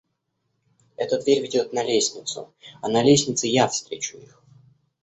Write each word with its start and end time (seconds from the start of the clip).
Эта 0.95 1.21
дверь 1.21 1.43
ведет 1.43 1.73
на 1.73 1.83
лестницу, 1.83 2.51
а 2.81 2.87
на 2.89 3.03
лестнице 3.03 3.45
я 3.45 3.67
встречу 3.67 4.17
их. 4.17 4.41